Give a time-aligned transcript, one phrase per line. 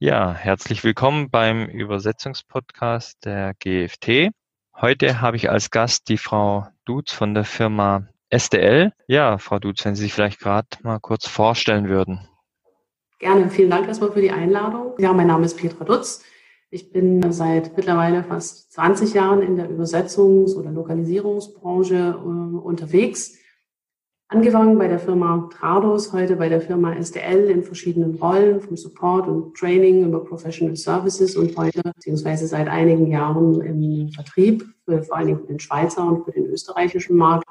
[0.00, 4.30] Ja, herzlich willkommen beim Übersetzungspodcast der GFT.
[4.80, 8.92] Heute habe ich als Gast die Frau Dutz von der Firma SDL.
[9.08, 12.20] Ja, Frau Dutz, wenn Sie sich vielleicht gerade mal kurz vorstellen würden.
[13.18, 14.94] Gerne, vielen Dank erstmal für die Einladung.
[14.98, 16.22] Ja, mein Name ist Petra Dutz.
[16.70, 23.36] Ich bin seit mittlerweile fast 20 Jahren in der Übersetzungs- oder Lokalisierungsbranche äh, unterwegs
[24.30, 29.26] Angefangen bei der Firma Trados, heute bei der Firma SDL in verschiedenen Rollen, vom Support
[29.26, 35.16] und Training über Professional Services und heute beziehungsweise seit einigen Jahren im Vertrieb, für, vor
[35.16, 37.48] allen Dingen für den Schweizer und für den österreichischen Markt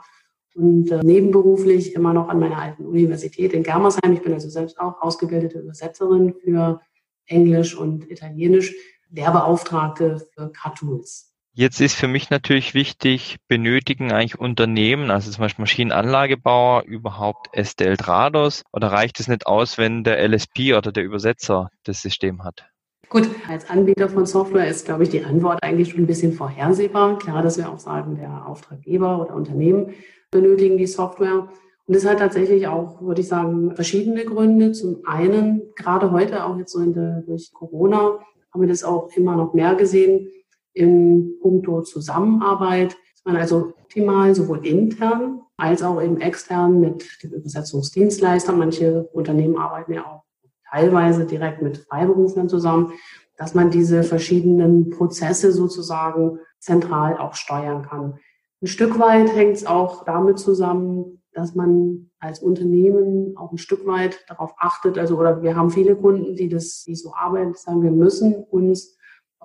[0.54, 4.14] und äh, nebenberuflich immer noch an meiner alten Universität in Germersheim.
[4.14, 6.80] Ich bin also selbst auch ausgebildete Übersetzerin für
[7.26, 8.76] Englisch und Italienisch,
[9.10, 11.27] Lehrbeauftragte für Cartools.
[11.60, 17.98] Jetzt ist für mich natürlich wichtig, benötigen eigentlich Unternehmen, also zum Beispiel Maschinenanlagebauer, überhaupt SDL
[17.98, 22.70] Trados oder reicht es nicht aus, wenn der LSP oder der Übersetzer das System hat?
[23.10, 27.18] Gut, als Anbieter von Software ist, glaube ich, die Antwort eigentlich schon ein bisschen vorhersehbar.
[27.18, 29.96] Klar, dass wir auch sagen, der Auftraggeber oder Unternehmen
[30.30, 31.50] benötigen die Software.
[31.88, 34.74] Und es hat tatsächlich auch, würde ich sagen, verschiedene Gründe.
[34.74, 38.20] Zum einen, gerade heute, auch jetzt so der, durch Corona,
[38.54, 40.30] haben wir das auch immer noch mehr gesehen,
[40.78, 47.34] in puncto Zusammenarbeit, dass man also optimal sowohl intern als auch eben extern mit dem
[47.34, 50.24] Übersetzungsdienstleister, manche Unternehmen arbeiten ja auch
[50.70, 52.94] teilweise direkt mit Freiberuflern zusammen,
[53.38, 58.20] dass man diese verschiedenen Prozesse sozusagen zentral auch steuern kann.
[58.62, 63.86] Ein Stück weit hängt es auch damit zusammen, dass man als Unternehmen auch ein Stück
[63.86, 67.84] weit darauf achtet, also oder wir haben viele Kunden, die das, die so arbeiten, sagen,
[67.84, 68.97] wir müssen uns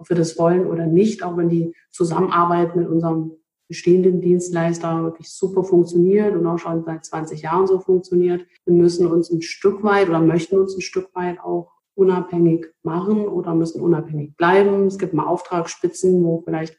[0.02, 3.36] ob wir das wollen oder nicht, auch wenn die Zusammenarbeit mit unserem
[3.68, 8.44] bestehenden Dienstleister wirklich super funktioniert und auch schon seit 20 Jahren so funktioniert.
[8.66, 13.28] Wir müssen uns ein Stück weit oder möchten uns ein Stück weit auch unabhängig machen
[13.28, 14.88] oder müssen unabhängig bleiben.
[14.88, 16.76] Es gibt mal Auftragsspitzen, wo vielleicht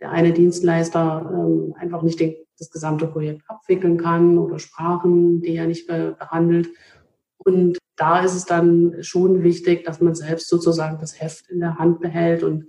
[0.00, 5.56] der eine Dienstleister ähm, einfach nicht den, das gesamte Projekt abwickeln kann oder Sprachen, die
[5.56, 6.68] er nicht behandelt.
[7.38, 11.76] Und da ist es dann schon wichtig, dass man selbst sozusagen das Heft in der
[11.76, 12.64] Hand behält und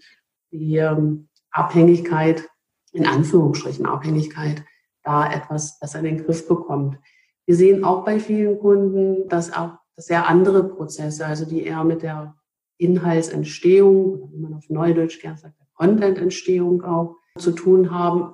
[0.52, 2.50] die ähm, Abhängigkeit,
[2.92, 4.62] in Anführungsstrichen Abhängigkeit,
[5.04, 7.00] da etwas besser in den Griff bekommt.
[7.46, 12.02] Wir sehen auch bei vielen Kunden, dass auch sehr andere Prozesse, also die eher mit
[12.02, 12.36] der
[12.78, 18.34] Inhaltsentstehung, wie man auf Neudeutsch gern sagt, der Contententstehung auch zu tun haben,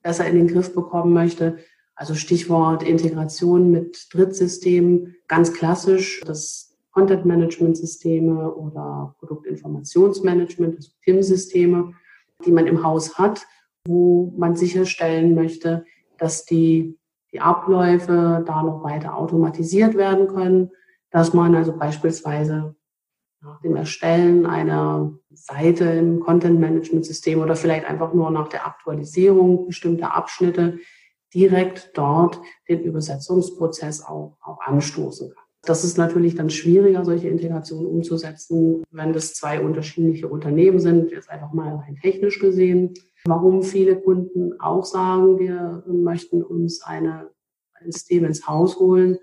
[0.00, 1.58] besser in den Griff bekommen möchte.
[1.96, 11.94] Also Stichwort Integration mit Drittsystemen, ganz klassisch das Content Management Systeme oder Produktinformationsmanagement, also PIM-Systeme,
[12.44, 13.46] die man im Haus hat,
[13.86, 15.84] wo man sicherstellen möchte,
[16.18, 16.98] dass die,
[17.32, 20.70] die Abläufe da noch weiter automatisiert werden können,
[21.10, 22.76] dass man also beispielsweise
[23.40, 28.66] nach dem Erstellen einer Seite im Content Management System oder vielleicht einfach nur nach der
[28.66, 30.78] Aktualisierung bestimmter Abschnitte
[31.36, 35.44] direkt dort den Übersetzungsprozess auch, auch anstoßen kann.
[35.62, 41.28] Das ist natürlich dann schwieriger, solche Integrationen umzusetzen, wenn das zwei unterschiedliche Unternehmen sind, jetzt
[41.28, 42.94] einfach mal rein technisch gesehen.
[43.26, 47.30] Warum viele Kunden auch sagen, wir möchten uns eine,
[47.74, 49.18] ein System ins Haus holen,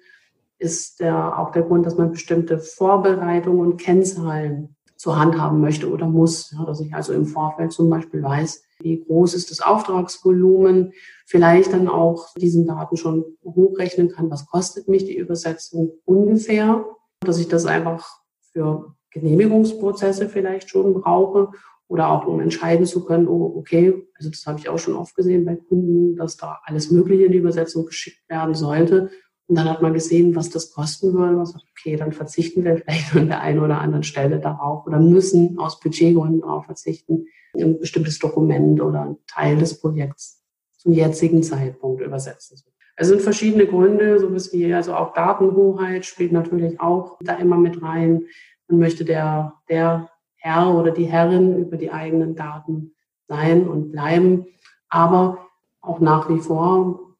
[0.60, 5.92] ist der, auch der Grund, dass man bestimmte Vorbereitungen und Kennzahlen zur Hand haben möchte
[5.92, 6.52] oder muss.
[6.52, 10.94] Ja, dass ich also im Vorfeld zum Beispiel weiß, wie groß ist das Auftragsvolumen,
[11.26, 16.86] vielleicht dann auch diesen Daten schon hochrechnen kann, was kostet mich die Übersetzung ungefähr,
[17.20, 18.22] dass ich das einfach
[18.54, 21.52] für Genehmigungsprozesse vielleicht schon brauche
[21.90, 25.16] oder auch um entscheiden zu können, oh, okay, also das habe ich auch schon oft
[25.16, 29.10] gesehen bei Kunden, dass da alles Mögliche in die Übersetzung geschickt werden sollte.
[29.48, 31.36] Und dann hat man gesehen, was das kosten würde.
[31.36, 35.00] Man sagt, okay, dann verzichten wir vielleicht an der einen oder anderen Stelle darauf oder
[35.00, 40.44] müssen aus Budgetgründen darauf verzichten, ein bestimmtes Dokument oder ein Teil des Projekts
[40.78, 42.74] zum jetzigen Zeitpunkt übersetzen zu.
[42.96, 47.82] Es sind verschiedene Gründe, so wie also auch Datenhoheit spielt natürlich auch da immer mit
[47.82, 48.28] rein.
[48.68, 52.94] Man möchte der, der Herr oder die Herrin über die eigenen Daten
[53.28, 54.46] sein und bleiben.
[54.90, 55.40] Aber
[55.82, 57.13] auch nach wie vor,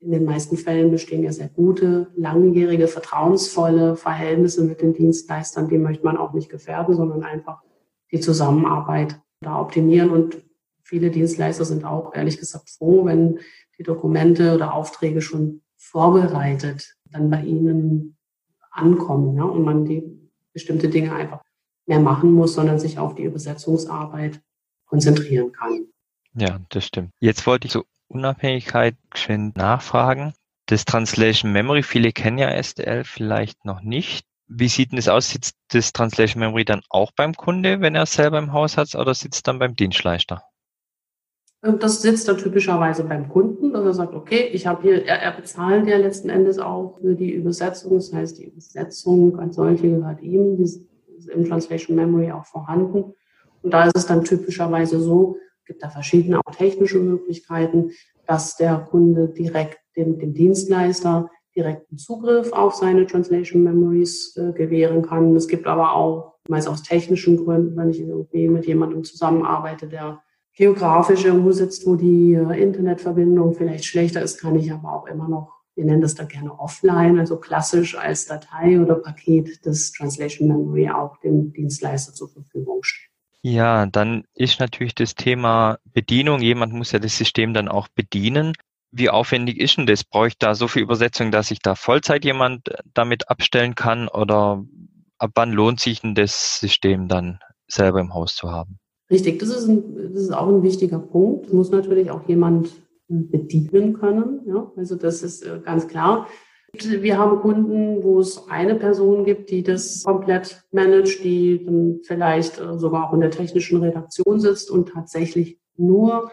[0.00, 5.68] in den meisten Fällen bestehen ja sehr gute, langjährige, vertrauensvolle Verhältnisse mit den Dienstleistern.
[5.68, 7.62] Die möchte man auch nicht gefährden, sondern einfach
[8.12, 10.10] die Zusammenarbeit da optimieren.
[10.10, 10.42] Und
[10.82, 13.40] viele Dienstleister sind auch ehrlich gesagt froh, wenn
[13.78, 18.16] die Dokumente oder Aufträge schon vorbereitet dann bei ihnen
[18.70, 20.02] ankommen ja, und man die
[20.52, 21.42] bestimmte Dinge einfach
[21.86, 24.40] mehr machen muss, sondern sich auf die Übersetzungsarbeit
[24.86, 25.86] konzentrieren kann.
[26.34, 27.10] Ja, das stimmt.
[27.20, 30.32] Jetzt wollte ich zur Unabhängigkeit schön nachfragen.
[30.66, 34.26] Das Translation Memory, viele kennen ja SDL vielleicht noch nicht.
[34.48, 35.30] Wie sieht denn das aus?
[35.30, 38.94] Sitzt das Translation Memory dann auch beim Kunde, wenn er es selber im Haus hat,
[38.94, 40.42] oder sitzt dann beim Dienstleister?
[41.62, 45.32] Das sitzt dann typischerweise beim Kunden, dass er sagt, okay, ich habe hier, er, er
[45.32, 47.94] bezahlt ja letzten Endes auch für die Übersetzung.
[47.94, 50.80] Das heißt, die Übersetzung als solche gehört ihm, die ist
[51.32, 53.14] im Translation Memory auch vorhanden.
[53.62, 57.90] Und da ist es dann typischerweise so, gibt da verschiedene auch technische Möglichkeiten,
[58.26, 65.02] dass der Kunde direkt dem, dem Dienstleister direkten Zugriff auf seine Translation Memories äh, gewähren
[65.02, 65.34] kann.
[65.34, 70.22] Es gibt aber auch, meist aus technischen Gründen, wenn ich irgendwie mit jemandem zusammenarbeite, der
[70.54, 75.28] geografisch irgendwo sitzt, wo die äh, Internetverbindung vielleicht schlechter ist, kann ich aber auch immer
[75.28, 80.48] noch, wir nennen das dann gerne offline, also klassisch als Datei oder Paket des Translation
[80.48, 83.15] Memory auch dem Dienstleister zur Verfügung stellen.
[83.48, 86.40] Ja, dann ist natürlich das Thema Bedienung.
[86.40, 88.54] Jemand muss ja das System dann auch bedienen.
[88.90, 90.02] Wie aufwendig ist denn das?
[90.02, 94.08] Brauche ich da so viel Übersetzung, dass ich da Vollzeit jemand damit abstellen kann?
[94.08, 94.64] Oder
[95.18, 97.38] ab wann lohnt sich denn das System dann
[97.68, 98.80] selber im Haus zu haben?
[99.12, 101.52] Richtig, das ist, ein, das ist auch ein wichtiger Punkt.
[101.52, 102.72] Muss natürlich auch jemand
[103.06, 104.40] bedienen können.
[104.48, 104.72] Ja?
[104.76, 106.26] Also das ist äh, ganz klar.
[106.84, 112.60] Wir haben Kunden, wo es eine Person gibt, die das komplett managt, die dann vielleicht
[112.60, 116.30] äh, sogar auch in der technischen Redaktion sitzt und tatsächlich nur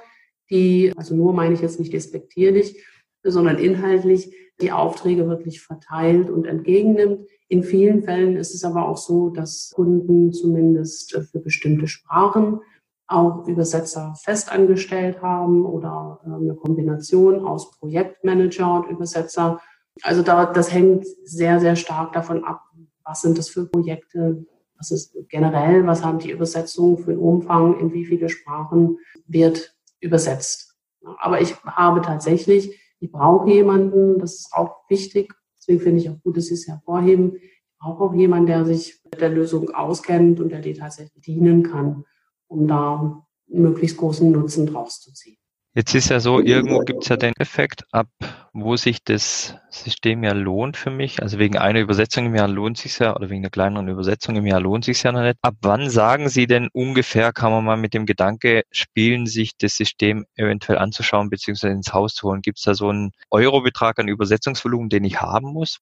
[0.50, 2.84] die, also nur meine ich jetzt nicht despektierlich,
[3.24, 7.28] sondern inhaltlich die Aufträge wirklich verteilt und entgegennimmt.
[7.48, 12.60] In vielen Fällen ist es aber auch so, dass Kunden zumindest für bestimmte Sprachen
[13.08, 19.62] auch Übersetzer festangestellt haben oder äh, eine Kombination aus Projektmanager und Übersetzer.
[20.02, 22.62] Also da, das hängt sehr, sehr stark davon ab,
[23.04, 24.46] was sind das für Projekte,
[24.78, 28.98] was ist generell, was haben die Übersetzungen für einen Umfang, in wie viele Sprachen
[29.28, 30.76] wird übersetzt.
[31.20, 36.22] Aber ich habe tatsächlich, ich brauche jemanden, das ist auch wichtig, deswegen finde ich auch
[36.24, 40.40] gut, dass Sie es hervorheben, ich brauche auch jemanden, der sich mit der Lösung auskennt
[40.40, 42.06] und der die tatsächlich dienen kann,
[42.48, 45.38] um da möglichst großen Nutzen draus zu ziehen.
[45.76, 48.08] Jetzt ist ja so, irgendwo gibt es ja den Effekt, ab
[48.54, 51.22] wo sich das System ja lohnt für mich.
[51.22, 54.46] Also wegen einer Übersetzung im Jahr lohnt sich ja, oder wegen einer kleineren Übersetzung im
[54.46, 55.38] Jahr lohnt sich ja noch nicht.
[55.42, 59.76] Ab wann sagen Sie denn ungefähr, kann man mal mit dem Gedanke spielen, sich das
[59.76, 61.70] System eventuell anzuschauen bzw.
[61.70, 62.42] ins Haus zu holen?
[62.44, 65.80] Gibt es da so einen Eurobetrag an Übersetzungsvolumen, den ich haben muss?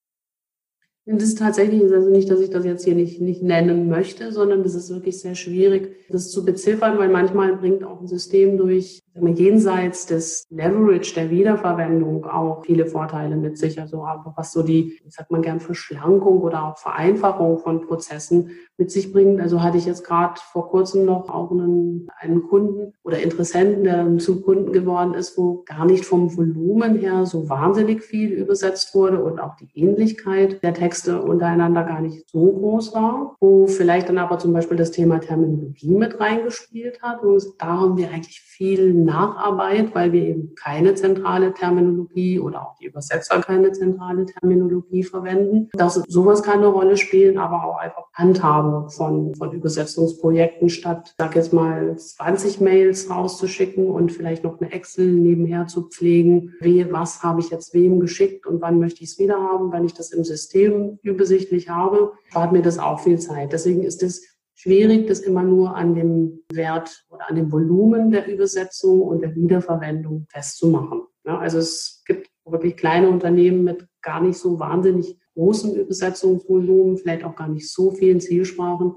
[1.05, 4.61] Das ist tatsächlich, also nicht, dass ich das jetzt hier nicht, nicht nennen möchte, sondern
[4.61, 9.01] das ist wirklich sehr schwierig, das zu beziffern, weil manchmal bringt auch ein System durch
[9.13, 13.81] jenseits des Leverage der Wiederverwendung auch viele Vorteile mit sich.
[13.81, 18.51] Also auch was so die, ich sag mal gern Verschlankung oder auch Vereinfachung von Prozessen
[18.77, 19.41] mit sich bringt.
[19.41, 24.17] Also hatte ich jetzt gerade vor kurzem noch auch einen, einen Kunden oder Interessenten, der
[24.19, 29.21] zum Kunden geworden ist, wo gar nicht vom Volumen her so wahnsinnig viel übersetzt wurde
[29.21, 34.17] und auch die Ähnlichkeit der Texte untereinander gar nicht so groß war, wo vielleicht dann
[34.17, 37.23] aber zum Beispiel das Thema Terminologie mit reingespielt hat.
[37.23, 42.75] Und da haben wir eigentlich viel Nacharbeit, weil wir eben keine zentrale Terminologie oder auch
[42.75, 45.69] die Übersetzer keine zentrale Terminologie verwenden.
[45.73, 51.35] Das, sowas kann eine Rolle spielen, aber auch einfach Handhabung von, von Übersetzungsprojekten statt, sag
[51.35, 56.53] jetzt mal, 20 Mails rauszuschicken und vielleicht noch eine Excel nebenher zu pflegen.
[56.59, 59.71] Wie, was habe ich jetzt wem geschickt und wann möchte ich es wieder haben?
[59.71, 63.53] Wenn ich das im System übersichtlich habe, spart mir das auch viel Zeit.
[63.53, 68.31] Deswegen ist es schwierig, das immer nur an dem Wert oder an dem Volumen der
[68.31, 71.03] Übersetzung und der Wiederverwendung festzumachen.
[71.25, 77.23] Ja, also es gibt wirklich kleine Unternehmen mit gar nicht so wahnsinnig großem Übersetzungsvolumen, vielleicht
[77.23, 78.95] auch gar nicht so vielen Zielsprachen,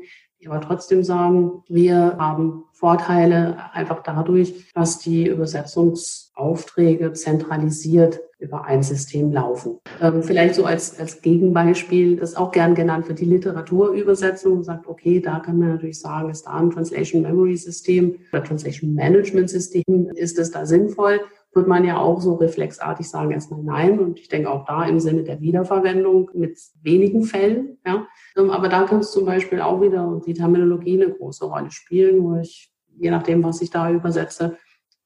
[0.49, 9.33] aber trotzdem sagen, wir haben Vorteile einfach dadurch, dass die Übersetzungsaufträge zentralisiert über ein System
[9.33, 9.79] laufen.
[10.01, 15.21] Ähm, vielleicht so als, als Gegenbeispiel, das auch gern genannt wird, die Literaturübersetzung sagt, okay,
[15.21, 20.11] da kann man natürlich sagen, ist da ein Translation Memory System oder Translation Management System,
[20.15, 21.21] ist es da sinnvoll?
[21.54, 24.00] Wird man ja auch so reflexartig sagen, erstmal nein.
[24.00, 28.06] Und ich denke auch da im Sinne der Wiederverwendung mit wenigen Fällen, ja.
[28.37, 32.23] Ähm, aber da kann es zum Beispiel auch wieder die Terminologie eine große Rolle spielen,
[32.23, 34.56] wo ich, je nachdem, was ich da übersetze,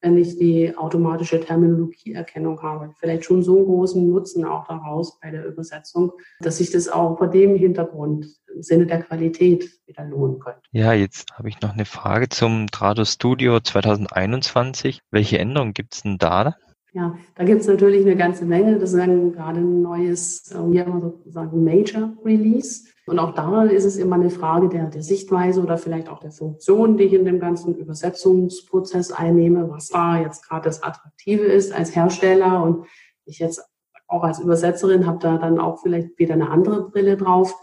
[0.01, 2.93] wenn ich die automatische Terminologieerkennung habe.
[2.99, 7.19] Vielleicht schon so einen großen Nutzen auch daraus bei der Übersetzung, dass sich das auch
[7.19, 10.61] vor dem Hintergrund im Sinne der Qualität wieder lohnen könnte.
[10.73, 15.01] Ja, jetzt habe ich noch eine Frage zum Trado Studio 2021.
[15.11, 16.57] Welche Änderungen gibt es denn da?
[16.93, 18.79] Ja, da gibt es natürlich eine ganze Menge.
[18.79, 22.89] Das ist dann gerade ein neues, äh, ja, sozusagen Major Release.
[23.09, 26.31] Und auch da ist es immer eine Frage der, der Sichtweise oder vielleicht auch der
[26.31, 31.73] Funktion, die ich in dem ganzen Übersetzungsprozess einnehme, was da jetzt gerade das Attraktive ist
[31.73, 32.63] als Hersteller.
[32.63, 32.87] Und
[33.25, 33.63] ich jetzt
[34.07, 37.55] auch als Übersetzerin habe da dann auch vielleicht wieder eine andere Brille drauf.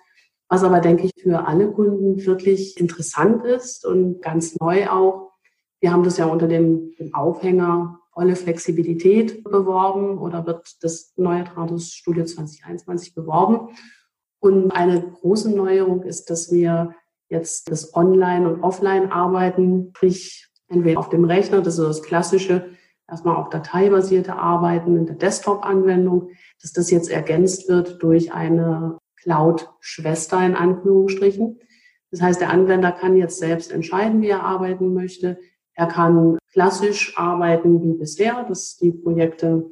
[0.47, 5.31] Was aber, denke ich, für alle Kunden wirklich interessant ist und ganz neu auch.
[5.79, 11.43] Wir haben das ja unter dem, dem Aufhänger volle Flexibilität beworben oder wird das neue
[11.43, 13.75] Tratus Studio 2021 beworben.
[14.45, 16.93] Und eine große Neuerung ist, dass wir
[17.29, 22.69] jetzt das Online- und Offline-Arbeiten, sprich entweder auf dem Rechner, das ist das klassische,
[23.09, 26.29] erstmal auch dateibasierte Arbeiten in der Desktop-Anwendung,
[26.61, 31.59] dass das jetzt ergänzt wird durch eine Cloud-Schwester in Anführungsstrichen.
[32.11, 35.39] Das heißt, der Anwender kann jetzt selbst entscheiden, wie er arbeiten möchte.
[35.73, 39.71] Er kann klassisch arbeiten wie bisher, dass die Projekte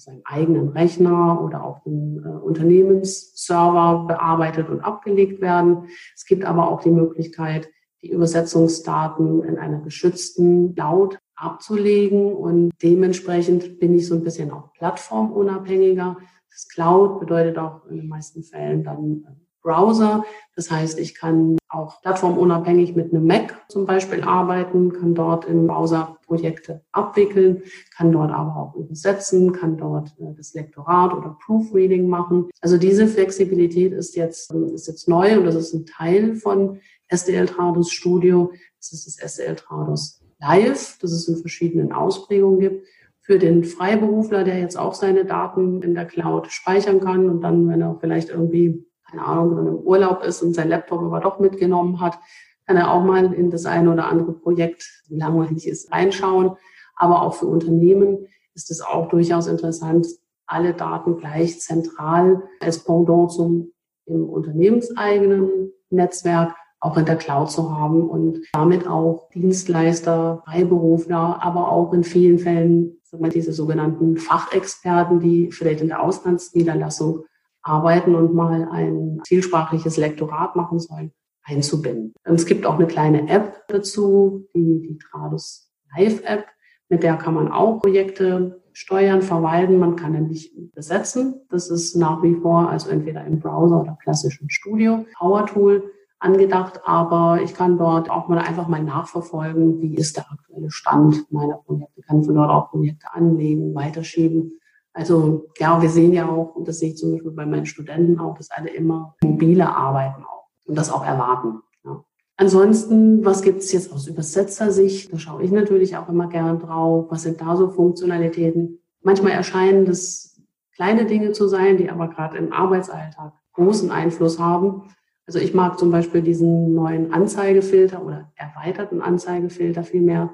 [0.00, 5.88] seinem eigenen Rechner oder auf dem äh, Unternehmensserver bearbeitet und abgelegt werden.
[6.14, 7.68] Es gibt aber auch die Möglichkeit,
[8.02, 14.72] die Übersetzungsdaten in einer geschützten Cloud abzulegen und dementsprechend bin ich so ein bisschen auch
[14.74, 16.16] plattformunabhängiger.
[16.50, 20.24] Das Cloud bedeutet auch in den meisten Fällen dann äh, Browser.
[20.56, 25.66] Das heißt, ich kann auch plattformunabhängig mit einem Mac zum Beispiel arbeiten, kann dort im
[25.66, 27.62] Browser Projekte abwickeln,
[27.96, 32.48] kann dort aber auch übersetzen, kann dort äh, das Lektorat oder Proofreading machen.
[32.60, 37.46] Also diese Flexibilität ist jetzt, ist jetzt neu und das ist ein Teil von SDL
[37.46, 38.52] Trados Studio.
[38.78, 42.86] Das ist das SDL Trados Live, das es in verschiedenen Ausprägungen gibt
[43.20, 47.68] für den Freiberufler, der jetzt auch seine Daten in der Cloud speichern kann und dann,
[47.68, 51.20] wenn er vielleicht irgendwie keine Ahnung, wenn er im Urlaub ist und sein Laptop aber
[51.20, 52.18] doch mitgenommen hat,
[52.66, 56.56] kann er auch mal in das eine oder andere Projekt, wie langweilig ist, reinschauen.
[56.96, 60.06] Aber auch für Unternehmen ist es auch durchaus interessant,
[60.46, 63.72] alle Daten gleich zentral als Pendant zum
[64.06, 71.70] im unternehmenseigenen Netzwerk auch in der Cloud zu haben und damit auch Dienstleister, Freiberufler, aber
[71.70, 72.96] auch in vielen Fällen
[73.34, 77.24] diese sogenannten Fachexperten, die vielleicht in der Auslandsniederlassung
[77.62, 81.12] arbeiten und mal ein zielsprachliches Lektorat machen sollen,
[81.42, 82.14] einzubinden.
[82.24, 86.46] Es gibt auch eine kleine App dazu, die, die Tradus Live App,
[86.88, 89.78] mit der kann man auch Projekte steuern, verwalten.
[89.78, 91.40] Man kann nämlich besetzen.
[91.48, 95.90] Das ist nach wie vor also entweder im Browser oder klassischen Studio Power Tool
[96.20, 101.32] angedacht, aber ich kann dort auch mal einfach mal nachverfolgen, wie ist der aktuelle Stand
[101.32, 104.60] meiner Projekte, kann von dort auch Projekte anlegen, weiterschieben
[104.92, 108.18] also ja, wir sehen ja auch, und das sehe ich zum Beispiel bei meinen Studenten
[108.18, 111.60] auch, dass alle immer mobile arbeiten auch und das auch erwarten.
[111.84, 112.04] Ja.
[112.36, 115.12] Ansonsten, was gibt es jetzt aus Übersetzersicht?
[115.12, 117.06] Da schaue ich natürlich auch immer gern drauf.
[117.10, 118.80] Was sind da so Funktionalitäten?
[119.02, 120.40] Manchmal erscheinen das
[120.74, 124.84] kleine Dinge zu sein, die aber gerade im Arbeitsalltag großen Einfluss haben.
[125.26, 130.30] Also ich mag zum Beispiel diesen neuen Anzeigefilter oder erweiterten Anzeigefilter vielmehr,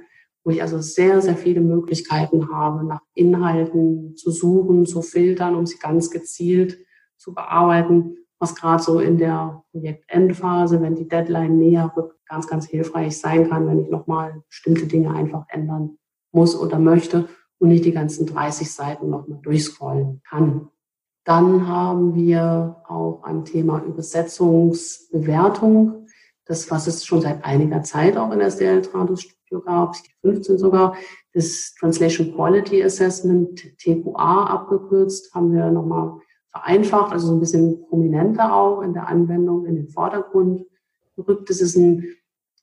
[0.47, 5.67] wo ich also sehr, sehr viele Möglichkeiten habe, nach Inhalten zu suchen, zu filtern, um
[5.67, 6.79] sie ganz gezielt
[7.17, 12.67] zu bearbeiten, was gerade so in der Projektendphase, wenn die Deadline näher rückt, ganz, ganz
[12.67, 15.99] hilfreich sein kann, wenn ich nochmal bestimmte Dinge einfach ändern
[16.31, 20.69] muss oder möchte und nicht die ganzen 30 Seiten nochmal durchscrollen kann.
[21.25, 26.07] Dann haben wir auch ein Thema Übersetzungsbewertung.
[26.45, 28.53] Das, was es schon seit einiger Zeit auch in der
[29.61, 30.97] SDL Trados gab, 15 sogar,
[31.33, 36.19] das Translation Quality Assessment, TQA abgekürzt, haben wir nochmal
[36.51, 40.65] vereinfacht, also so ein bisschen prominenter auch in der Anwendung in den Vordergrund
[41.17, 41.51] gerückt.
[41.51, 42.05] Das ist ein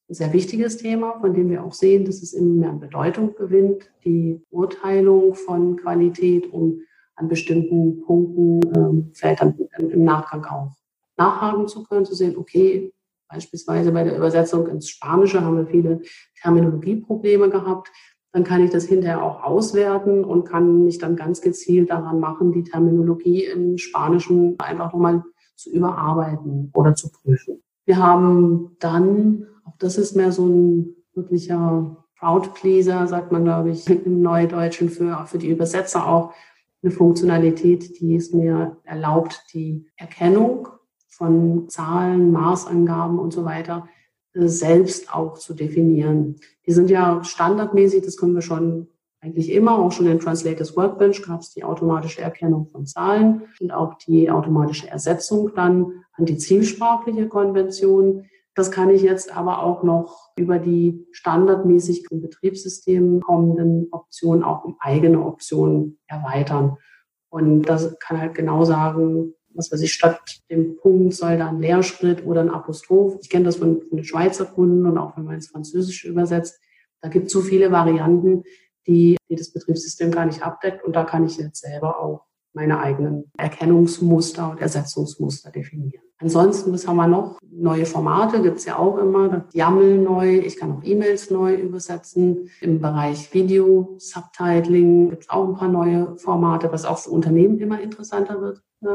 [0.07, 3.91] sehr wichtiges Thema, von dem wir auch sehen, dass es immer mehr an Bedeutung gewinnt,
[4.03, 6.81] die Urteilung von Qualität, um
[7.15, 10.71] an bestimmten Punkten ähm, vielleicht dann im Nachgang auch
[11.15, 12.91] nachhaken zu können, zu sehen, okay,
[13.33, 16.01] Beispielsweise bei der Übersetzung ins Spanische haben wir viele
[16.41, 17.89] Terminologieprobleme gehabt.
[18.31, 22.51] Dann kann ich das hinterher auch auswerten und kann mich dann ganz gezielt daran machen,
[22.51, 25.23] die Terminologie im Spanischen einfach nochmal
[25.55, 27.63] zu überarbeiten oder zu prüfen.
[27.85, 33.89] Wir haben dann, auch das ist mehr so ein wirklicher Crowdpleaser, sagt man, glaube ich,
[33.89, 36.33] im Neudeutschen für, für die Übersetzer auch
[36.83, 40.67] eine Funktionalität, die es mir erlaubt, die Erkennung
[41.15, 43.87] von Zahlen, Maßangaben und so weiter
[44.33, 46.37] äh, selbst auch zu definieren.
[46.65, 48.87] Die sind ja standardmäßig, das können wir schon
[49.23, 53.71] eigentlich immer, auch schon in Translators Workbench gab es die automatische Erkennung von Zahlen und
[53.71, 58.25] auch die automatische Ersetzung dann an die zielsprachliche Konvention.
[58.53, 64.65] Das kann ich jetzt aber auch noch über die standardmäßig im Betriebssystem kommenden Optionen auch
[64.65, 66.77] um eigene Optionen erweitern.
[67.29, 70.19] Und das kann halt genau sagen, was weiß ich, statt
[70.49, 73.17] dem Punkt soll da ein Leerschritt oder ein Apostroph.
[73.21, 76.59] Ich kenne das von, von den Schweizer Kunden und auch wenn man ins Französische übersetzt.
[77.01, 78.43] Da gibt es so viele Varianten,
[78.87, 80.83] die, die das Betriebssystem gar nicht abdeckt.
[80.83, 86.03] Und da kann ich jetzt selber auch meine eigenen Erkennungsmuster und Ersetzungsmuster definieren.
[86.19, 87.37] Ansonsten, was haben wir noch?
[87.51, 89.45] Neue Formate gibt's ja auch immer.
[89.51, 90.37] YAML neu.
[90.37, 92.49] Ich kann auch E-Mails neu übersetzen.
[92.61, 97.81] Im Bereich Video, Subtitling gibt's auch ein paar neue Formate, was auch für Unternehmen immer
[97.81, 98.87] interessanter wird, äh,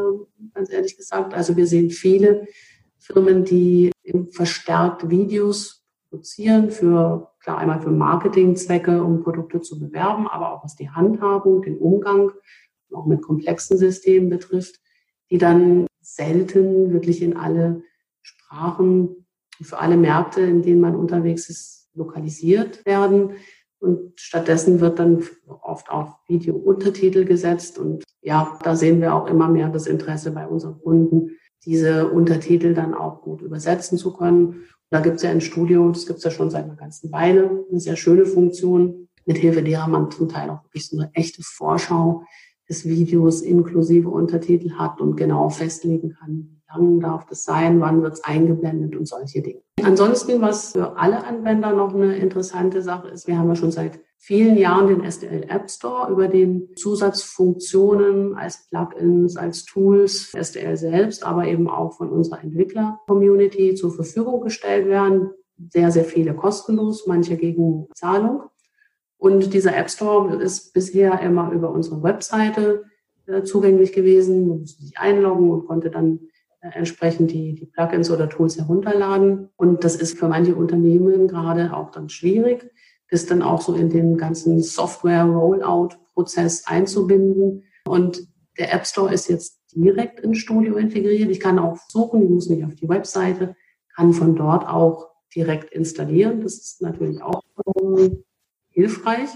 [0.54, 1.34] ganz ehrlich gesagt.
[1.34, 2.46] Also wir sehen viele
[2.98, 3.90] Firmen, die
[4.32, 10.76] verstärkt Videos produzieren für, klar, einmal für Marketingzwecke, um Produkte zu bewerben, aber auch was
[10.76, 12.32] die Handhabung, den Umgang,
[12.94, 14.80] auch mit komplexen Systemen betrifft,
[15.30, 17.82] die dann selten wirklich in alle
[18.22, 19.26] Sprachen,
[19.60, 23.32] für alle Märkte, in denen man unterwegs ist, lokalisiert werden.
[23.80, 27.78] Und stattdessen wird dann oft auf Video-Untertitel gesetzt.
[27.78, 32.74] Und ja, da sehen wir auch immer mehr das Interesse bei unseren Kunden, diese Untertitel
[32.74, 34.64] dann auch gut übersetzen zu können.
[34.90, 37.66] Da gibt es ja ein Studio, das gibt es ja schon seit einer ganzen Weile,
[37.70, 41.42] eine sehr schöne Funktion, mit Hilfe derer man zum Teil auch wirklich so eine echte
[41.42, 42.24] Vorschau
[42.68, 48.02] des Videos inklusive Untertitel hat und genau festlegen kann, wie lang darf das sein, wann
[48.02, 49.62] wird es eingeblendet und solche Dinge.
[49.82, 54.00] Ansonsten, was für alle Anwender noch eine interessante Sache ist, wir haben ja schon seit
[54.18, 61.24] vielen Jahren den SDL App Store, über den Zusatzfunktionen als Plugins, als Tools SDL selbst,
[61.24, 65.30] aber eben auch von unserer Entwickler-Community zur Verfügung gestellt werden.
[65.70, 68.42] Sehr, sehr viele kostenlos, manche gegen Zahlung.
[69.18, 72.84] Und dieser App Store ist bisher immer über unsere Webseite
[73.26, 74.48] äh, zugänglich gewesen.
[74.48, 76.20] Man musste sich einloggen und konnte dann
[76.60, 79.50] äh, entsprechend die, die Plugins oder Tools herunterladen.
[79.56, 82.70] Und das ist für manche Unternehmen gerade auch dann schwierig,
[83.10, 87.64] das dann auch so in den ganzen Software-Rollout-Prozess einzubinden.
[87.86, 91.30] Und der App Store ist jetzt direkt ins Studio integriert.
[91.30, 93.56] Ich kann auch suchen, ich muss nicht auf die Webseite,
[93.94, 96.40] kann von dort auch direkt installieren.
[96.40, 97.42] Das ist natürlich auch
[97.80, 98.22] ähm,
[98.78, 99.30] hilfreich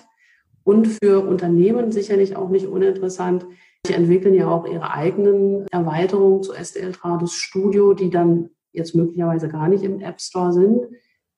[0.62, 3.44] und für Unternehmen sicherlich auch nicht uninteressant.
[3.87, 9.49] Die entwickeln ja auch ihre eigenen Erweiterungen zu SDL Trados Studio, die dann jetzt möglicherweise
[9.49, 10.87] gar nicht im App Store sind,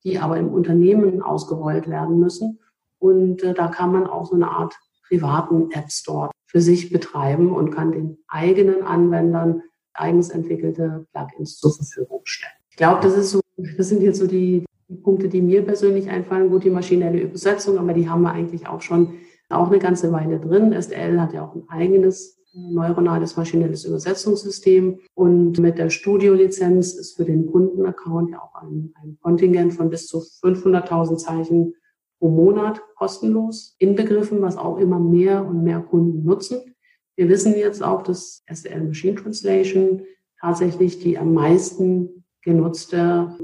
[0.04, 2.60] die aber im Unternehmen ausgerollt werden müssen.
[2.98, 4.74] Und äh, da kann man auch so eine Art
[5.08, 9.62] privaten App Store für sich betreiben und kann den eigenen Anwendern
[9.94, 12.52] eigens entwickelte Plugins zur Verfügung stellen.
[12.68, 16.50] Ich glaube, das so, das sind jetzt so die, die Punkte, die mir persönlich einfallen.
[16.50, 19.14] Gut, die maschinelle Übersetzung, aber die haben wir eigentlich auch schon
[19.48, 20.72] auch eine ganze Weile drin.
[20.72, 25.00] SDL hat ja auch ein eigenes neuronales maschinelles Übersetzungssystem.
[25.14, 30.06] Und mit der Studio-Lizenz ist für den Kundenaccount ja auch ein, ein Kontingent von bis
[30.06, 31.74] zu 500.000 Zeichen
[32.18, 36.74] pro Monat kostenlos inbegriffen, was auch immer mehr und mehr Kunden nutzen.
[37.16, 40.02] Wir wissen jetzt auch, dass SDL Machine Translation
[40.40, 43.34] tatsächlich die am meisten genutzte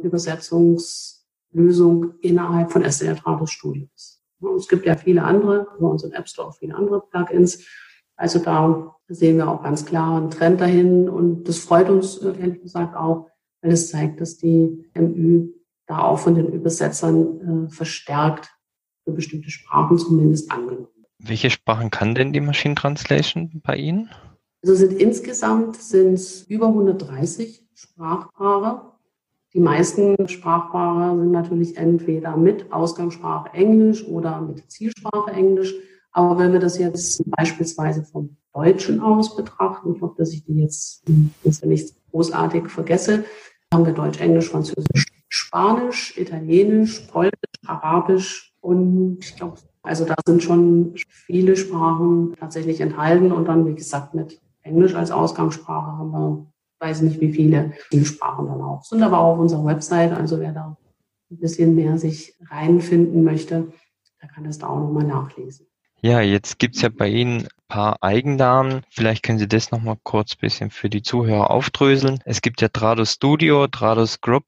[1.52, 4.22] Übersetzungslösung innerhalb von SDL Trados Studios.
[4.56, 7.66] Es gibt ja viele andere, über unseren App Store auch viele andere Plugins.
[8.16, 12.62] Also da sehen wir auch ganz klar einen Trend dahin und das freut uns ehrlich
[12.62, 13.28] gesagt auch,
[13.62, 15.48] weil es zeigt, dass die MÜ
[15.86, 18.50] da auch von den Übersetzern äh, verstärkt
[19.04, 20.88] für bestimmte Sprachen zumindest angenommen.
[21.18, 24.10] Welche Sprachen kann denn die Machine Translation bei Ihnen?
[24.62, 28.89] Also sind insgesamt sind es über 130 Sprachpaare.
[29.52, 35.74] Die meisten Sprachpaare sind natürlich entweder mit Ausgangssprache Englisch oder mit Zielsprache Englisch.
[36.12, 40.60] Aber wenn wir das jetzt beispielsweise vom Deutschen aus betrachten, ich hoffe, dass ich die
[40.60, 41.04] jetzt,
[41.42, 43.24] jetzt nicht großartig vergesse,
[43.72, 47.32] haben wir Deutsch, Englisch, Französisch, Spanisch, Italienisch, Polnisch,
[47.66, 50.94] Arabisch und ich glaube, also da sind schon
[51.26, 56.49] viele Sprachen tatsächlich enthalten und dann, wie gesagt, mit Englisch als Ausgangssprache haben wir,
[56.80, 58.82] weiß nicht wie viele, viele Sprachen dann auch.
[58.82, 60.76] Sind aber auch auf unserer Website, also wer da
[61.30, 63.72] ein bisschen mehr sich reinfinden möchte,
[64.20, 65.66] der kann das da auch nochmal nachlesen.
[66.02, 68.82] Ja, jetzt gibt's ja bei Ihnen ein paar Eigennamen.
[68.88, 72.20] Vielleicht können Sie das nochmal kurz bisschen für die Zuhörer aufdröseln.
[72.24, 74.44] Es gibt ja Trados Studio, Trados Group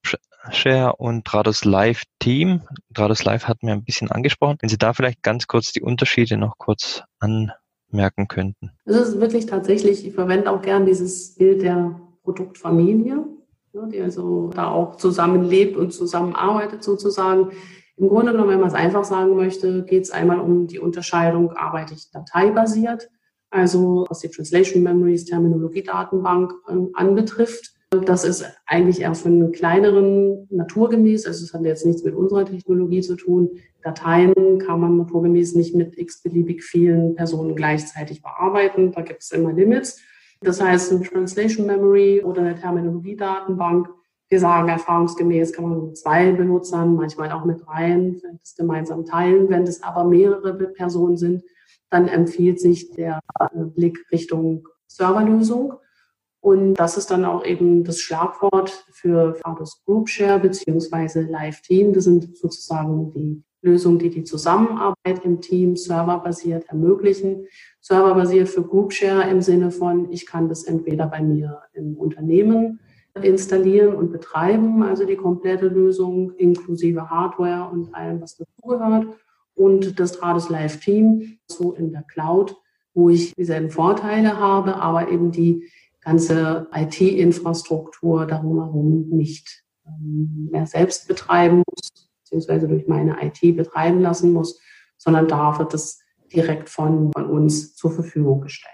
[0.51, 2.63] Share und Trados Live Team.
[2.95, 4.57] Trados Live hatten wir ein bisschen angesprochen.
[4.61, 8.73] Wenn Sie da vielleicht ganz kurz die Unterschiede noch kurz anmerken könnten.
[8.87, 13.25] Es ist wirklich tatsächlich, ich verwende auch gern dieses Bild der Produktfamilie,
[13.73, 17.51] ne, die also da auch zusammenlebt und zusammenarbeitet sozusagen.
[17.97, 21.53] Im Grunde genommen, wenn man es einfach sagen möchte, geht es einmal um die Unterscheidung,
[21.53, 23.09] arbeite ich dateibasiert,
[23.51, 27.75] also was die Translation Memories, Terminologiedatenbank äh, anbetrifft.
[28.07, 32.47] Das ist eigentlich eher für einen kleineren naturgemäß, also es hat jetzt nichts mit unserer
[32.47, 33.51] Technologie zu tun.
[33.83, 38.93] Dateien kann man naturgemäß nicht mit x-beliebig vielen Personen gleichzeitig bearbeiten.
[38.93, 40.01] Da gibt es immer Limits.
[40.43, 43.89] Das heißt, eine Translation Memory oder eine Terminologiedatenbank
[44.33, 49.51] wir sagen, erfahrungsgemäß kann man mit zwei Benutzern, manchmal auch mit dreien, das gemeinsam teilen.
[49.51, 51.45] Wenn es aber mehrere Personen sind,
[51.91, 55.75] dann empfiehlt sich der äh, Blick Richtung Serverlösung.
[56.41, 61.93] Und das ist dann auch eben das Schlagwort für Fados Group Share beziehungsweise Live Team.
[61.93, 67.47] Das sind sozusagen die Lösungen, die die Zusammenarbeit im Team serverbasiert ermöglichen.
[67.81, 72.81] Serverbasiert für Group Share im Sinne von, ich kann das entweder bei mir im Unternehmen
[73.21, 79.07] installieren und betreiben, also die komplette Lösung inklusive Hardware und allem, was dazugehört.
[79.55, 82.57] Und das Trades Live Team so in der Cloud,
[82.95, 85.69] wo ich dieselben Vorteile habe, aber eben die
[86.01, 94.01] ganze IT-Infrastruktur darum herum nicht ähm, mehr selbst betreiben muss, beziehungsweise durch meine IT betreiben
[94.01, 94.59] lassen muss,
[94.97, 96.01] sondern da wird es
[96.33, 98.73] direkt von, von uns zur Verfügung gestellt.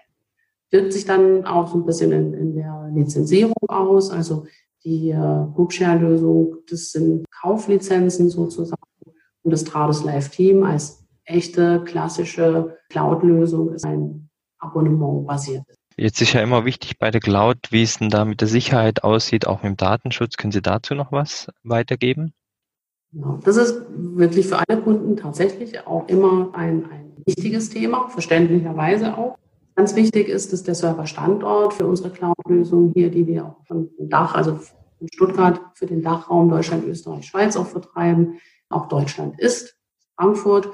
[0.71, 4.47] Wirkt sich dann auch so ein bisschen in, in der Lizenzierung aus, also
[4.85, 5.15] die äh,
[5.55, 8.81] Groupshare-Lösung, das sind Kauflizenzen sozusagen
[9.43, 15.65] und das Trades Live Team als echte klassische Cloud-Lösung ist ein Abonnement basiert.
[15.97, 19.03] Jetzt ist ja immer wichtig bei der Cloud, wie es denn da mit der Sicherheit
[19.03, 20.37] aussieht, auch mit dem Datenschutz.
[20.37, 22.35] Können Sie dazu noch was weitergeben?
[23.13, 23.39] Genau.
[23.43, 29.37] Das ist wirklich für alle Kunden tatsächlich auch immer ein, ein wichtiges Thema, verständlicherweise auch.
[29.75, 34.35] Ganz wichtig ist, dass der Serverstandort für unsere Cloud-Lösung hier, die wir auch von Dach,
[34.35, 34.59] also
[35.01, 39.77] in Stuttgart für den Dachraum Deutschland, Österreich, Schweiz auch vertreiben, auch Deutschland ist,
[40.17, 40.71] Frankfurt.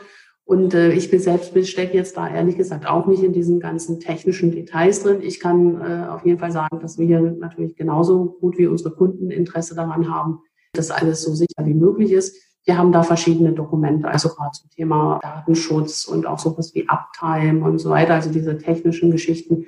[0.47, 4.01] Und äh, ich bin selbst stecke jetzt da ehrlich gesagt auch nicht in diesen ganzen
[4.01, 5.21] technischen Details drin.
[5.23, 9.31] Ich kann äh, auf jeden Fall sagen, dass wir natürlich genauso gut wie unsere Kunden
[9.31, 10.41] Interesse daran haben,
[10.75, 12.37] dass alles so sicher wie möglich ist.
[12.65, 17.63] Wir haben da verschiedene Dokumente, also gerade zum Thema Datenschutz und auch sowas wie Uptime
[17.65, 19.67] und so weiter, also diese technischen Geschichten,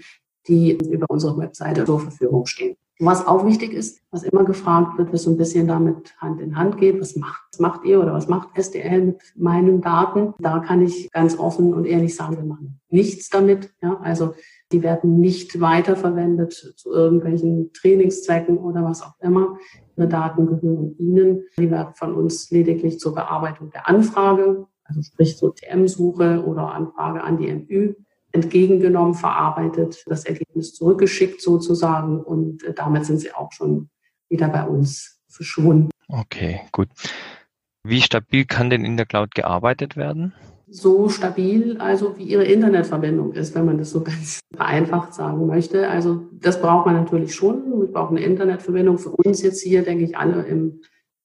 [0.48, 2.76] die über unsere Webseite zur Verfügung stehen.
[2.98, 6.56] Was auch wichtig ist, was immer gefragt wird, was so ein bisschen damit Hand in
[6.56, 10.32] Hand geht, was macht, was macht ihr oder was macht SDL mit meinen Daten?
[10.38, 13.74] Da kann ich ganz offen und ehrlich sagen, wir machen nichts damit.
[13.82, 14.32] Ja, also
[14.72, 19.58] die werden nicht weiterverwendet zu irgendwelchen Trainingszwecken oder was auch immer.
[19.96, 21.44] Ihre Daten gehören Ihnen.
[21.58, 27.22] Die werden von uns lediglich zur Bearbeitung der Anfrage, also sprich zur TM-Suche oder Anfrage
[27.22, 27.94] an die MÜ
[28.32, 33.88] entgegengenommen, verarbeitet, das Ergebnis zurückgeschickt sozusagen und äh, damit sind sie auch schon
[34.28, 35.90] wieder bei uns verschwunden.
[36.08, 36.88] Okay, gut.
[37.82, 40.34] Wie stabil kann denn in der Cloud gearbeitet werden?
[40.68, 45.88] So stabil, also wie Ihre Internetverbindung ist, wenn man das so ganz vereinfacht sagen möchte.
[45.88, 47.80] Also das braucht man natürlich schon.
[47.80, 48.98] Wir brauchen eine Internetverbindung.
[48.98, 50.80] Für uns jetzt hier, denke ich, alle im,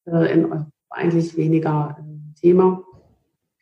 [0.05, 2.83] äh, in eigentlich weniger äh, Thema.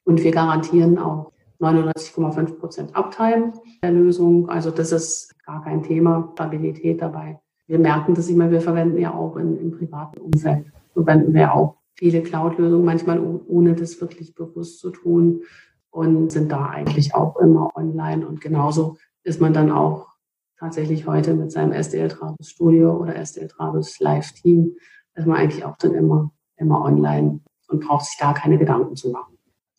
[0.03, 4.49] Und wir garantieren auch 99,5 Prozent Uptime der Lösung.
[4.49, 7.39] Also das ist gar kein Thema, Stabilität dabei.
[7.67, 11.75] Wir merken das immer, wir verwenden ja auch in, im privaten Umfeld, verwenden wir auch
[11.93, 15.41] viele Cloud-Lösungen, manchmal ohne das wirklich bewusst zu tun
[15.91, 18.27] und sind da eigentlich auch immer online.
[18.27, 20.07] Und genauso ist man dann auch
[20.57, 24.75] tatsächlich heute mit seinem SDL Trabus Studio oder SDL Trabus Live Team,
[25.15, 29.09] ist man eigentlich auch dann immer, immer online und braucht sich da keine Gedanken zu
[29.11, 29.28] machen.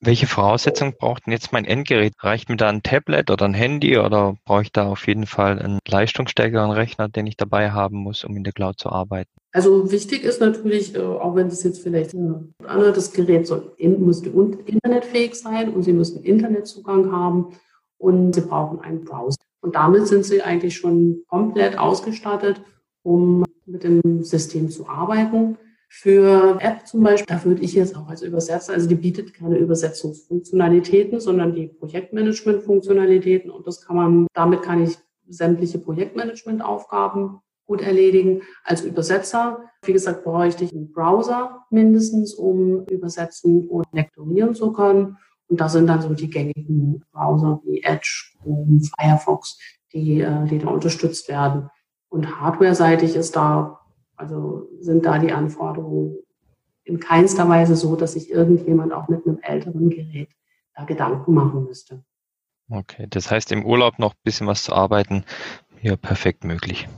[0.03, 2.15] Welche Voraussetzungen braucht denn jetzt mein Endgerät?
[2.21, 5.59] Reicht mir da ein Tablet oder ein Handy oder brauche ich da auf jeden Fall
[5.59, 9.29] einen leistungsstärkeren Rechner, den ich dabei haben muss, um in der Cloud zu arbeiten?
[9.53, 14.23] Also wichtig ist natürlich, äh, auch wenn das jetzt vielleicht ein anderes Gerät soll, muss
[14.23, 17.59] internetfähig sein und Sie müssen Internetzugang haben
[17.99, 19.37] und Sie brauchen einen Browser.
[19.61, 22.63] Und damit sind Sie eigentlich schon komplett ausgestattet,
[23.03, 25.59] um mit dem System zu arbeiten.
[25.92, 29.59] Für App zum Beispiel, da würde ich jetzt auch als Übersetzer, also die bietet keine
[29.59, 34.96] Übersetzungsfunktionalitäten, sondern die Projektmanagement-Funktionalitäten und das kann man, damit kann ich
[35.29, 38.42] sämtliche Projektmanagement-Aufgaben gut erledigen.
[38.62, 45.16] Als Übersetzer, wie gesagt, bräuchte ich einen Browser mindestens, um übersetzen und lektorieren zu können.
[45.48, 49.59] Und da sind dann so die gängigen Browser wie Edge, Chrome, Firefox,
[49.92, 51.68] die, äh, die da unterstützt werden.
[52.09, 53.80] Und hardware-seitig ist da
[54.21, 56.19] also sind da die Anforderungen
[56.85, 60.31] in keinster Weise so, dass sich irgendjemand auch mit einem älteren Gerät
[60.75, 62.05] da Gedanken machen müsste.
[62.69, 65.25] Okay, das heißt im Urlaub noch ein bisschen was zu arbeiten,
[65.83, 66.89] ja, perfekt möglich.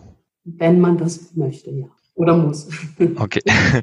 [0.45, 1.87] Wenn man das möchte, ja.
[2.15, 2.69] Oder muss.
[3.17, 3.43] Okay.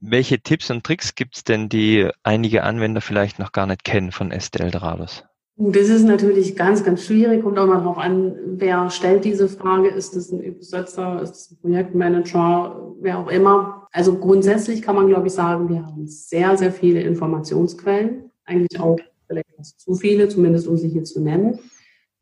[0.00, 4.12] Welche Tipps und Tricks gibt es denn, die einige Anwender vielleicht noch gar nicht kennen
[4.12, 5.24] von STL Drados?
[5.58, 7.42] Das ist natürlich ganz, ganz schwierig.
[7.42, 9.88] Kommt auch mal darauf an, wer stellt diese Frage.
[9.88, 11.22] Ist es ein Übersetzer?
[11.22, 12.94] Ist es ein Projektmanager?
[13.00, 13.88] Wer auch immer.
[13.90, 18.30] Also grundsätzlich kann man, glaube ich, sagen, wir haben sehr, sehr viele Informationsquellen.
[18.44, 21.58] Eigentlich auch vielleicht zu viele, zumindest um sie hier zu nennen.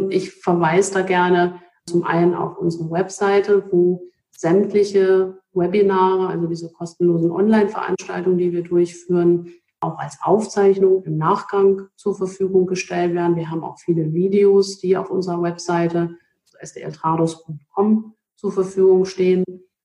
[0.01, 6.70] Und ich verweise da gerne zum einen auf unsere Webseite, wo sämtliche Webinare, also diese
[6.70, 9.49] kostenlosen Online-Veranstaltungen, die wir durchführen,
[9.85, 13.37] auch als Aufzeichnung im Nachgang zur Verfügung gestellt werden.
[13.37, 16.16] Wir haben auch viele Videos, die auf unserer Webseite
[16.62, 19.44] sdltrados.com zur Verfügung stehen.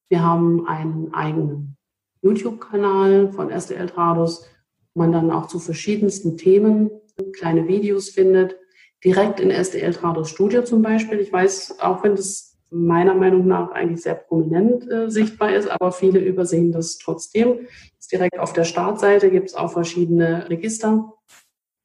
[0.10, 1.78] Wir haben einen eigenen
[2.22, 4.46] YouTube-Kanal von SDL Trados,
[4.94, 6.90] wo man dann auch zu verschiedensten Themen
[7.34, 8.56] kleine Videos findet.
[9.04, 11.20] Direkt in SDL Trados Studio zum Beispiel.
[11.20, 15.92] Ich weiß, auch wenn das meiner Meinung nach eigentlich sehr prominent äh, sichtbar ist, aber
[15.92, 17.68] viele übersehen das trotzdem.
[17.98, 21.14] Das direkt auf der Startseite gibt es auch verschiedene Register.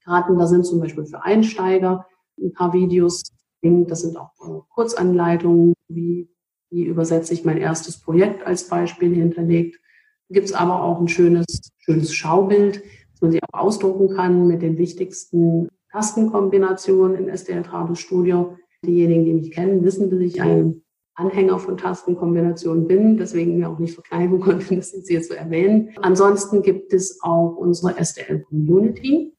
[0.05, 2.07] Karten, da sind zum Beispiel für Einsteiger
[2.38, 3.23] ein paar Videos.
[3.62, 6.29] Das sind auch äh, Kurzanleitungen, wie,
[6.70, 9.81] wie übersetze ich mein erstes Projekt als Beispiel hinterlegt.
[10.29, 14.61] Gibt es aber auch ein schönes, schönes Schaubild, das man sich auch ausdrucken kann mit
[14.61, 18.59] den wichtigsten Tastenkombinationen in SDL Trados Studio.
[18.85, 20.83] Diejenigen, die mich kennen, wissen, dass ich ein
[21.14, 25.90] Anhänger von Tastenkombinationen bin, deswegen mir auch nicht verkneifen konnte, das jetzt hier zu erwähnen.
[26.03, 29.33] Ansonsten gibt es auch unsere SDL Community.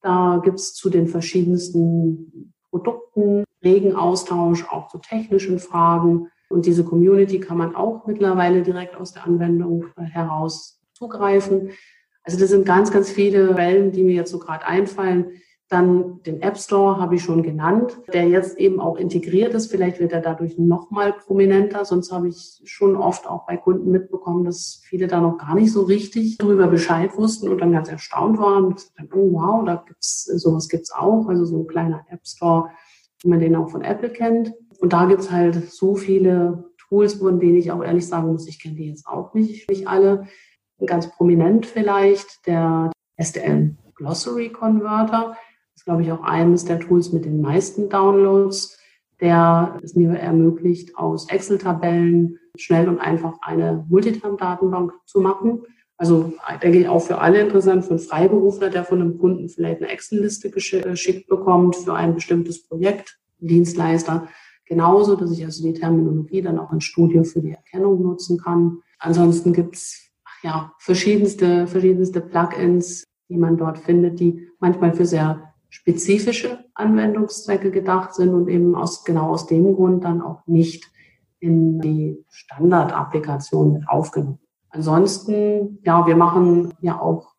[0.00, 6.28] Da gibt es zu den verschiedensten Produkten regen Austausch, auch zu technischen Fragen.
[6.48, 11.70] Und diese Community kann man auch mittlerweile direkt aus der Anwendung heraus zugreifen.
[12.22, 15.32] Also das sind ganz, ganz viele Quellen, die mir jetzt so gerade einfallen.
[15.70, 19.70] Dann den App Store habe ich schon genannt, der jetzt eben auch integriert ist.
[19.70, 21.84] Vielleicht wird er dadurch noch mal prominenter.
[21.84, 25.70] Sonst habe ich schon oft auch bei Kunden mitbekommen, dass viele da noch gar nicht
[25.70, 28.64] so richtig darüber Bescheid wussten und dann ganz erstaunt waren.
[28.64, 31.28] Und dann, oh wow, da gibt's sowas gibt's auch.
[31.28, 32.70] Also so ein kleiner App Store,
[33.22, 34.54] wie man den auch von Apple kennt.
[34.80, 38.62] Und da gibt's halt so viele Tools, von denen ich auch ehrlich sagen muss, ich
[38.62, 40.28] kenne die jetzt auch nicht, nicht alle.
[40.86, 45.36] Ganz prominent vielleicht der SDL Glossary Converter
[45.78, 48.76] ist, glaube ich, auch eines der Tools mit den meisten Downloads,
[49.20, 55.62] der es mir ermöglicht, aus Excel-Tabellen schnell und einfach eine Multitam-Datenbank zu machen.
[55.96, 59.80] Also denke ich auch für alle interessant, für einen Freiberufler, der von einem Kunden vielleicht
[59.80, 64.26] eine Excel-Liste geschickt bekommt für ein bestimmtes Projekt, Dienstleister.
[64.64, 68.78] Genauso, dass ich also die Terminologie dann auch ins Studio für die Erkennung nutzen kann.
[68.98, 70.10] Ansonsten gibt's
[70.42, 78.14] ja verschiedenste, verschiedenste Plugins, die man dort findet, die manchmal für sehr spezifische Anwendungszwecke gedacht
[78.14, 80.90] sind und eben aus, genau aus dem Grund dann auch nicht
[81.40, 84.38] in die Standardapplikation mit aufgenommen.
[84.70, 87.34] Ansonsten, ja, wir machen ja auch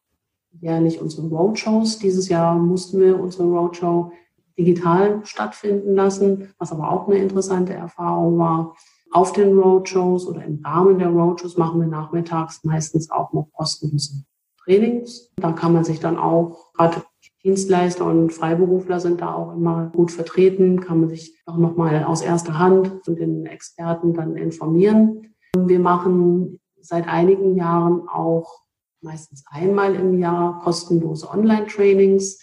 [0.61, 1.99] jährlich unsere Roadshows.
[1.99, 4.11] Dieses Jahr mussten wir unsere Roadshow
[4.57, 8.75] digital stattfinden lassen, was aber auch eine interessante Erfahrung war.
[9.11, 14.23] Auf den Roadshows oder im Rahmen der Roadshows machen wir nachmittags meistens auch noch kostenlose
[14.63, 15.31] Trainings.
[15.37, 17.01] Da kann man sich dann auch, gerade
[17.43, 22.21] Dienstleister und Freiberufler sind da auch immer gut vertreten, kann man sich auch nochmal aus
[22.21, 25.33] erster Hand von den Experten dann informieren.
[25.55, 28.63] Wir machen seit einigen Jahren auch
[29.01, 32.41] meistens einmal im Jahr kostenlose Online-Trainings,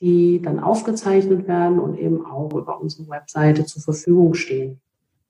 [0.00, 4.80] die dann aufgezeichnet werden und eben auch über unsere Webseite zur Verfügung stehen.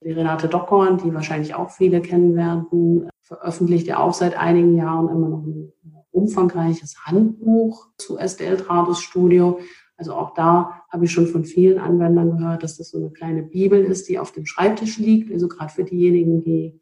[0.03, 5.07] Die Renate Dockhorn, die wahrscheinlich auch viele kennen werden, veröffentlicht ja auch seit einigen Jahren
[5.07, 5.71] immer noch ein
[6.17, 9.59] umfangreiches Handbuch zu SDL Trados Studio.
[9.97, 13.43] Also auch da habe ich schon von vielen Anwendern gehört, dass das so eine kleine
[13.43, 15.31] Bibel ist, die auf dem Schreibtisch liegt.
[15.31, 16.79] Also gerade für diejenigen, die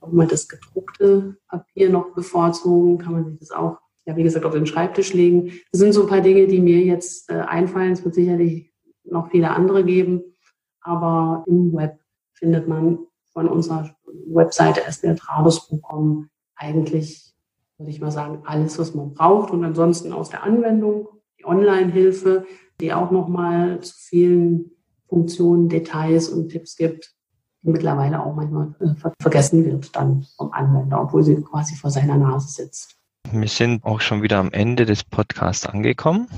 [0.00, 4.46] auch mal das gedruckte Papier noch bevorzugen, kann man sich das auch, ja, wie gesagt,
[4.46, 5.52] auf den Schreibtisch legen.
[5.72, 7.92] Das sind so ein paar Dinge, die mir jetzt äh, einfallen.
[7.92, 8.72] Es wird sicherlich
[9.04, 10.22] noch viele andere geben.
[10.80, 12.00] Aber im Web
[12.32, 12.98] findet man
[13.32, 13.94] von unserer
[14.26, 17.27] Webseite sdltrados.com eigentlich
[17.78, 19.52] würde ich mal sagen, alles, was man braucht.
[19.52, 22.44] Und ansonsten aus der Anwendung, die Online-Hilfe,
[22.80, 24.72] die auch nochmal zu vielen
[25.08, 27.14] Funktionen, Details und Tipps gibt,
[27.62, 32.16] die mittlerweile auch manchmal äh, vergessen wird dann vom Anwender, obwohl sie quasi vor seiner
[32.16, 32.96] Nase sitzt.
[33.32, 36.28] Wir sind auch schon wieder am Ende des Podcasts angekommen.